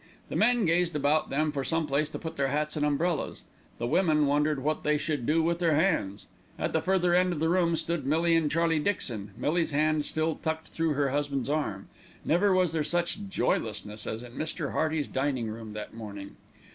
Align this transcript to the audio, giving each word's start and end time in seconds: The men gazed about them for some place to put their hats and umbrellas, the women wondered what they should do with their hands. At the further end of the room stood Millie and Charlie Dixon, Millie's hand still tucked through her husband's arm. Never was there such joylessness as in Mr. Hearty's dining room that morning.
The 0.29 0.35
men 0.35 0.65
gazed 0.65 0.95
about 0.95 1.29
them 1.29 1.51
for 1.51 1.63
some 1.63 1.85
place 1.85 2.09
to 2.09 2.17
put 2.17 2.35
their 2.35 2.47
hats 2.47 2.75
and 2.75 2.83
umbrellas, 2.83 3.43
the 3.77 3.85
women 3.85 4.25
wondered 4.25 4.63
what 4.63 4.81
they 4.83 4.97
should 4.97 5.27
do 5.27 5.43
with 5.43 5.59
their 5.59 5.75
hands. 5.75 6.25
At 6.57 6.73
the 6.73 6.81
further 6.81 7.13
end 7.13 7.33
of 7.33 7.39
the 7.39 7.49
room 7.49 7.75
stood 7.75 8.03
Millie 8.03 8.35
and 8.35 8.49
Charlie 8.49 8.79
Dixon, 8.79 9.29
Millie's 9.37 9.73
hand 9.73 10.03
still 10.03 10.37
tucked 10.37 10.69
through 10.69 10.93
her 10.95 11.09
husband's 11.11 11.49
arm. 11.49 11.87
Never 12.25 12.51
was 12.51 12.71
there 12.71 12.83
such 12.83 13.19
joylessness 13.29 14.07
as 14.07 14.23
in 14.23 14.31
Mr. 14.35 14.71
Hearty's 14.71 15.07
dining 15.07 15.49
room 15.51 15.73
that 15.73 15.93
morning. 15.93 16.35